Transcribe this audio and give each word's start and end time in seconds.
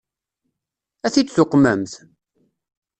Ad 1.05 1.11
t-id-tuqmemt? 1.13 1.93